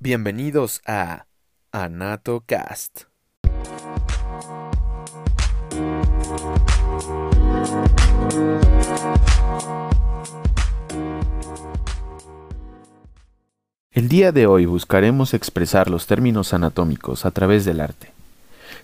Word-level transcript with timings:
Bienvenidos 0.00 0.80
a 0.86 1.26
AnatoCast. 1.72 3.06
El 13.90 14.08
día 14.08 14.30
de 14.30 14.46
hoy 14.46 14.66
buscaremos 14.66 15.34
expresar 15.34 15.90
los 15.90 16.06
términos 16.06 16.54
anatómicos 16.54 17.26
a 17.26 17.32
través 17.32 17.64
del 17.64 17.80
arte. 17.80 18.12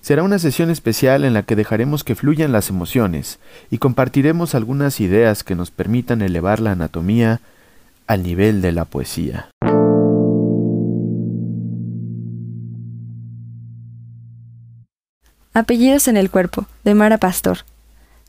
Será 0.00 0.24
una 0.24 0.40
sesión 0.40 0.68
especial 0.68 1.24
en 1.24 1.32
la 1.32 1.44
que 1.44 1.54
dejaremos 1.54 2.02
que 2.02 2.16
fluyan 2.16 2.50
las 2.50 2.70
emociones 2.70 3.38
y 3.70 3.78
compartiremos 3.78 4.56
algunas 4.56 4.98
ideas 4.98 5.44
que 5.44 5.54
nos 5.54 5.70
permitan 5.70 6.22
elevar 6.22 6.58
la 6.58 6.72
anatomía 6.72 7.40
al 8.08 8.24
nivel 8.24 8.60
de 8.62 8.72
la 8.72 8.84
poesía. 8.84 9.48
Apellidos 15.56 16.08
en 16.08 16.16
el 16.16 16.30
cuerpo, 16.30 16.66
de 16.82 16.94
Mara 16.96 17.18
Pastor. 17.18 17.58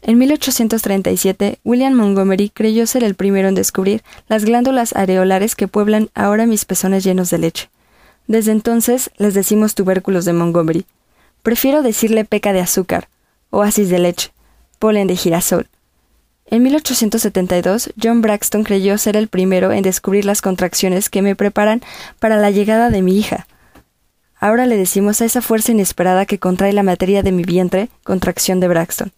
En 0.04 0.20
1837, 0.20 1.58
William 1.64 1.96
Montgomery 1.96 2.52
creyó 2.52 2.86
ser 2.86 3.04
el 3.04 3.16
primero 3.16 3.48
en 3.48 3.56
descubrir 3.56 4.04
las 4.28 4.46
glándulas 4.46 4.96
areolares 4.96 5.56
que 5.56 5.68
pueblan 5.68 6.12
ahora 6.14 6.46
mis 6.46 6.66
pezones 6.66 7.04
llenos 7.04 7.32
de 7.32 7.40
leche. 7.40 7.72
Desde 8.28 8.52
entonces 8.52 9.10
les 9.18 9.34
decimos 9.34 9.74
tubérculos 9.74 10.26
de 10.26 10.34
Montgomery. 10.34 10.86
Prefiero 11.42 11.82
decirle 11.82 12.26
peca 12.26 12.54
de 12.54 12.62
azúcar, 12.62 13.10
oasis 13.50 13.90
de 13.90 13.98
leche, 13.98 14.32
polen 14.78 15.08
de 15.08 15.16
girasol. 15.16 15.68
En 16.46 16.62
1872, 16.62 17.92
John 18.00 18.22
Braxton 18.22 18.64
creyó 18.64 19.00
ser 19.00 19.18
el 19.18 19.30
primero 19.30 19.72
en 19.72 19.82
descubrir 19.82 20.26
las 20.26 20.44
contracciones 20.44 21.10
que 21.10 21.24
me 21.24 21.36
preparan 21.36 21.82
para 22.20 22.38
la 22.38 22.52
llegada 22.52 22.92
de 22.92 23.02
mi 23.02 23.18
hija. 23.18 23.48
Ahora 24.40 24.66
le 24.66 24.78
decimos 24.78 25.22
a 25.22 25.26
esa 25.26 25.42
fuerza 25.42 25.72
inesperada 25.72 26.26
que 26.26 26.40
contrae 26.40 26.74
la 26.74 26.84
materia 26.84 27.24
de 27.24 27.32
mi 27.32 27.44
vientre, 27.44 27.90
contracción 28.04 28.60
de 28.60 28.68
Braxton. 28.68 29.12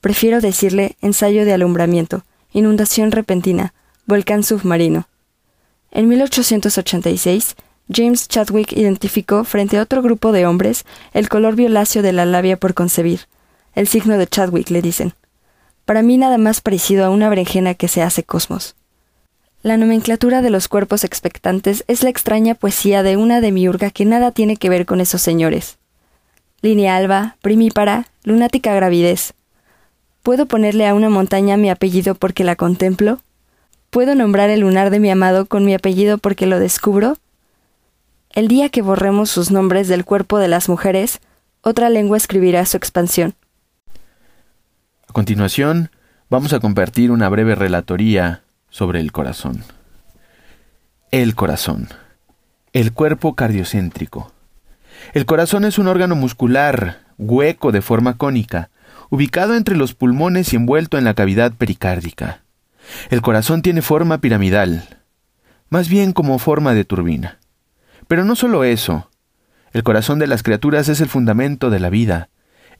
Prefiero 0.00 0.40
decirle 0.40 0.96
ensayo 1.00 1.44
de 1.44 1.52
alumbramiento, 1.52 2.22
inundación 2.52 3.12
repentina, 3.12 3.72
volcán 4.06 4.42
submarino. 4.42 5.08
En 5.90 6.08
1886, 6.08 7.56
James 7.88 8.28
Chadwick 8.28 8.72
identificó 8.72 9.44
frente 9.44 9.78
a 9.78 9.82
otro 9.82 10.02
grupo 10.02 10.32
de 10.32 10.46
hombres 10.46 10.84
el 11.12 11.28
color 11.28 11.54
violáceo 11.54 12.02
de 12.02 12.12
la 12.12 12.26
labia 12.26 12.56
por 12.56 12.74
concebir. 12.74 13.20
El 13.74 13.88
signo 13.88 14.18
de 14.18 14.26
Chadwick, 14.26 14.70
le 14.70 14.82
dicen. 14.82 15.14
Para 15.84 16.02
mí 16.02 16.16
nada 16.16 16.36
más 16.36 16.60
parecido 16.60 17.04
a 17.04 17.10
una 17.10 17.28
berenjena 17.28 17.74
que 17.74 17.88
se 17.88 18.02
hace 18.02 18.24
cosmos. 18.24 18.74
La 19.66 19.76
nomenclatura 19.76 20.42
de 20.42 20.50
los 20.50 20.68
cuerpos 20.68 21.02
expectantes 21.02 21.82
es 21.88 22.04
la 22.04 22.08
extraña 22.08 22.54
poesía 22.54 23.02
de 23.02 23.16
una 23.16 23.40
demiurga 23.40 23.90
que 23.90 24.04
nada 24.04 24.30
tiene 24.30 24.58
que 24.58 24.68
ver 24.68 24.86
con 24.86 25.00
esos 25.00 25.22
señores. 25.22 25.78
Línea 26.62 26.94
alba, 26.94 27.36
primípara, 27.42 28.06
lunática 28.22 28.72
gravidez, 28.76 29.32
¿Puedo 30.22 30.46
ponerle 30.46 30.86
a 30.86 30.94
una 30.94 31.10
montaña 31.10 31.56
mi 31.56 31.68
apellido 31.68 32.14
porque 32.14 32.44
la 32.44 32.54
contemplo? 32.54 33.18
¿Puedo 33.90 34.14
nombrar 34.14 34.50
el 34.50 34.60
lunar 34.60 34.90
de 34.90 35.00
mi 35.00 35.10
amado 35.10 35.46
con 35.46 35.64
mi 35.64 35.74
apellido 35.74 36.18
porque 36.18 36.46
lo 36.46 36.60
descubro? 36.60 37.16
El 38.30 38.46
día 38.46 38.68
que 38.68 38.82
borremos 38.82 39.30
sus 39.30 39.50
nombres 39.50 39.88
del 39.88 40.04
cuerpo 40.04 40.38
de 40.38 40.46
las 40.46 40.68
mujeres, 40.68 41.18
otra 41.62 41.90
lengua 41.90 42.18
escribirá 42.18 42.64
su 42.66 42.76
expansión. 42.76 43.34
A 45.08 45.12
continuación, 45.12 45.90
vamos 46.30 46.52
a 46.52 46.60
compartir 46.60 47.10
una 47.10 47.28
breve 47.28 47.56
relatoría 47.56 48.44
sobre 48.70 49.00
el 49.00 49.12
corazón. 49.12 49.62
El 51.10 51.34
corazón. 51.34 51.88
El 52.72 52.92
cuerpo 52.92 53.34
cardiocéntrico. 53.34 54.32
El 55.14 55.26
corazón 55.26 55.64
es 55.64 55.78
un 55.78 55.88
órgano 55.88 56.16
muscular, 56.16 57.00
hueco 57.18 57.72
de 57.72 57.82
forma 57.82 58.16
cónica, 58.16 58.70
ubicado 59.10 59.54
entre 59.54 59.76
los 59.76 59.94
pulmones 59.94 60.52
y 60.52 60.56
envuelto 60.56 60.98
en 60.98 61.04
la 61.04 61.14
cavidad 61.14 61.52
pericárdica. 61.52 62.42
El 63.10 63.22
corazón 63.22 63.62
tiene 63.62 63.82
forma 63.82 64.18
piramidal, 64.18 65.00
más 65.68 65.88
bien 65.88 66.12
como 66.12 66.38
forma 66.38 66.74
de 66.74 66.84
turbina. 66.84 67.38
Pero 68.08 68.24
no 68.24 68.36
solo 68.36 68.64
eso. 68.64 69.10
El 69.72 69.82
corazón 69.82 70.18
de 70.18 70.26
las 70.26 70.42
criaturas 70.42 70.88
es 70.88 71.00
el 71.00 71.08
fundamento 71.08 71.70
de 71.70 71.80
la 71.80 71.90
vida, 71.90 72.28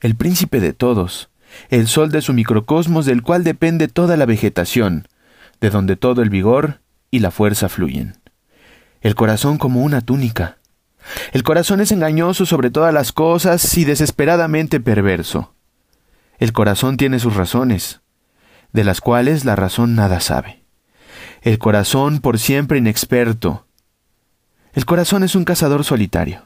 el 0.01 0.15
príncipe 0.15 0.59
de 0.59 0.73
todos, 0.73 1.29
el 1.69 1.87
sol 1.87 2.11
de 2.11 2.21
su 2.21 2.33
microcosmos 2.33 3.05
del 3.05 3.21
cual 3.21 3.43
depende 3.43 3.87
toda 3.87 4.17
la 4.17 4.25
vegetación, 4.25 5.07
de 5.61 5.69
donde 5.69 5.95
todo 5.95 6.21
el 6.21 6.29
vigor 6.29 6.81
y 7.11 7.19
la 7.19 7.31
fuerza 7.31 7.69
fluyen. 7.69 8.19
El 9.01 9.15
corazón 9.15 9.57
como 9.57 9.81
una 9.83 10.01
túnica. 10.01 10.57
El 11.31 11.43
corazón 11.43 11.81
es 11.81 11.91
engañoso 11.91 12.45
sobre 12.45 12.69
todas 12.69 12.93
las 12.93 13.11
cosas 13.11 13.77
y 13.77 13.85
desesperadamente 13.85 14.79
perverso. 14.79 15.53
El 16.39 16.53
corazón 16.53 16.97
tiene 16.97 17.19
sus 17.19 17.35
razones, 17.35 18.01
de 18.73 18.83
las 18.83 19.01
cuales 19.01 19.45
la 19.45 19.55
razón 19.55 19.95
nada 19.95 20.19
sabe. 20.19 20.63
El 21.41 21.59
corazón 21.59 22.19
por 22.19 22.39
siempre 22.39 22.77
inexperto. 22.77 23.65
El 24.73 24.85
corazón 24.85 25.23
es 25.23 25.35
un 25.35 25.45
cazador 25.45 25.83
solitario. 25.83 26.43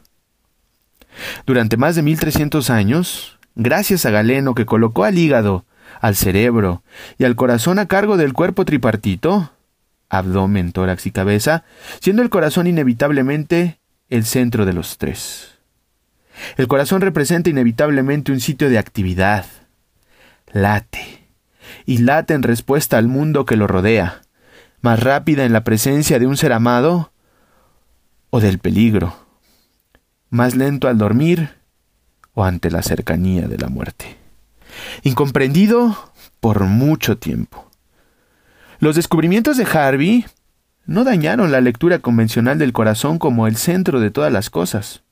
Durante 1.45 1.77
más 1.77 1.95
de 1.95 2.03
1300 2.03 2.69
años, 2.69 3.39
gracias 3.55 4.05
a 4.05 4.11
Galeno 4.11 4.53
que 4.53 4.65
colocó 4.65 5.03
al 5.03 5.17
hígado, 5.17 5.65
al 5.99 6.15
cerebro 6.15 6.83
y 7.17 7.25
al 7.25 7.35
corazón 7.35 7.79
a 7.79 7.87
cargo 7.87 8.17
del 8.17 8.33
cuerpo 8.33 8.65
tripartito, 8.65 9.51
abdomen, 10.09 10.71
tórax 10.71 11.05
y 11.05 11.11
cabeza, 11.11 11.63
siendo 11.99 12.21
el 12.21 12.29
corazón 12.29 12.67
inevitablemente 12.67 13.79
el 14.09 14.25
centro 14.25 14.65
de 14.65 14.73
los 14.73 14.97
tres. 14.97 15.57
El 16.57 16.67
corazón 16.67 17.01
representa 17.01 17.49
inevitablemente 17.49 18.31
un 18.31 18.39
sitio 18.39 18.69
de 18.69 18.77
actividad, 18.77 19.45
late, 20.51 21.27
y 21.85 21.99
late 21.99 22.33
en 22.33 22.43
respuesta 22.43 22.97
al 22.97 23.07
mundo 23.07 23.45
que 23.45 23.55
lo 23.55 23.67
rodea, 23.67 24.21
más 24.81 24.99
rápida 24.99 25.45
en 25.45 25.53
la 25.53 25.63
presencia 25.63 26.19
de 26.19 26.27
un 26.27 26.37
ser 26.37 26.53
amado 26.53 27.11
o 28.29 28.39
del 28.39 28.59
peligro, 28.59 29.15
más 30.29 30.55
lento 30.55 30.87
al 30.87 30.97
dormir 30.97 31.49
o 32.33 32.43
ante 32.43 32.71
la 32.71 32.81
cercanía 32.81 33.47
de 33.47 33.57
la 33.57 33.67
muerte. 33.67 34.20
Incomprendido 35.03 36.13
por 36.39 36.61
mucho 36.65 37.17
tiempo. 37.17 37.69
Los 38.79 38.95
descubrimientos 38.95 39.57
de 39.57 39.65
Harvey 39.65 40.25
no 40.85 41.03
dañaron 41.03 41.51
la 41.51 41.61
lectura 41.61 41.99
convencional 41.99 42.57
del 42.57 42.73
corazón 42.73 43.19
como 43.19 43.47
el 43.47 43.55
centro 43.55 43.99
de 43.99 44.11
todas 44.11 44.31
las 44.31 44.49
cosas. 44.49 45.03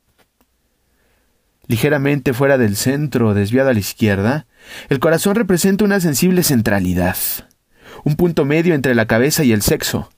Ligeramente 1.68 2.34
fuera 2.34 2.58
del 2.58 2.76
centro, 2.76 3.36
desviado 3.36 3.70
a 3.70 3.74
la 3.74 3.80
izquierda, 3.80 4.48
el 4.90 5.00
corazón 5.00 5.36
representa 5.36 5.86
una 5.86 6.00
sensible 6.00 6.42
centralidad, 6.42 7.16
un 8.04 8.16
punto 8.16 8.44
medio 8.44 8.74
entre 8.74 8.96
la 8.96 9.06
cabeza 9.06 9.44
y 9.44 9.52
el 9.52 9.62
sexo, 9.62 10.10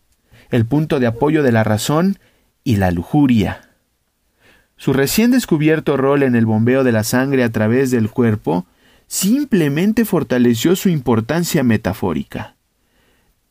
el 0.50 0.66
punto 0.66 1.02
de 1.02 1.08
apoyo 1.08 1.44
de 1.44 1.52
la 1.52 1.66
razón 1.66 2.18
y 2.64 2.78
la 2.78 2.92
lujuria. 2.92 3.70
Su 4.78 4.94
recién 4.94 5.32
descubierto 5.32 5.98
rol 5.98 6.24
en 6.24 6.36
el 6.36 6.46
bombeo 6.46 6.86
de 6.86 6.94
la 6.94 7.04
sangre 7.04 7.44
a 7.44 7.52
través 7.52 7.92
del 7.92 8.10
cuerpo 8.10 8.66
simplemente 9.12 10.06
fortaleció 10.06 10.78
su 10.78 10.88
importancia 10.88 11.64
metafórica. 11.64 12.56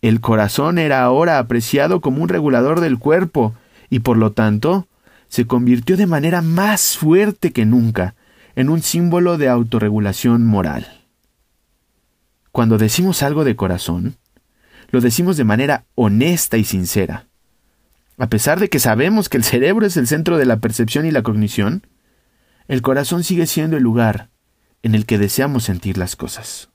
El 0.00 0.22
corazón 0.22 0.78
era 0.78 1.03
ahora 1.03 1.38
apreciado 1.38 2.00
como 2.00 2.22
un 2.22 2.31
regulador 2.31 2.81
del 2.81 2.98
cuerpo 2.98 3.54
y 3.91 3.99
por 3.99 4.16
lo 4.16 4.32
tanto 4.32 4.88
se 5.28 5.47
convirtió 5.47 5.99
de 5.99 6.06
manera 6.06 6.41
más 6.41 6.97
fuerte 6.97 7.53
que 7.53 7.66
nunca 7.66 8.15
en 8.56 8.70
un 8.70 8.81
símbolo 8.81 9.37
de 9.37 9.50
autorregulación 9.50 10.47
moral. 10.47 10.87
Cuando 12.53 12.78
decimos 12.78 13.22
algo 13.22 13.44
de 13.44 13.54
corazón, 13.54 14.16
lo 14.88 15.03
decimos 15.03 15.37
de 15.37 15.44
manera 15.44 15.84
honesta 15.94 16.56
y 16.56 16.65
sincera. 16.65 17.26
A 18.16 18.28
pesar 18.28 18.60
de 18.60 18.70
que 18.70 18.78
sabemos 18.78 19.28
que 19.28 19.37
el 19.37 19.44
cerebro 19.44 19.84
es 19.84 19.99
el 19.99 20.06
centro 20.06 20.38
de 20.38 20.46
la 20.46 20.56
percepción 20.56 21.05
y 21.05 21.11
la 21.11 21.23
cognición, 21.23 21.87
el 22.67 22.81
corazón 22.81 23.25
sigue 23.25 23.46
siendo 23.46 23.76
el 23.76 23.82
lugar 23.82 24.31
en 24.82 24.94
el 24.94 25.06
que 25.06 25.19
deseamos 25.19 25.65
sentir 25.65 25.99
las 25.99 26.17
cosas. 26.17 26.71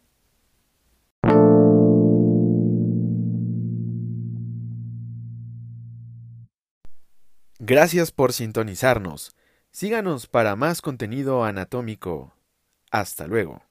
Gracias 7.60 8.12
por 8.12 8.32
sintonizarnos. 8.32 9.36
Síganos 9.72 10.28
para 10.28 10.56
más 10.56 10.82
contenido 10.82 11.44
anatómico. 11.44 12.34
Hasta 12.92 13.28
luego. 13.28 13.65